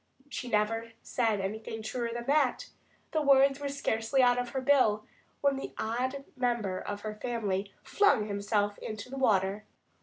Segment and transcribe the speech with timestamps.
[0.29, 2.69] She never said anything truer than that.
[3.11, 5.05] The words were scarcely out of her bill
[5.41, 9.63] when the odd member of her family flung himself into the water.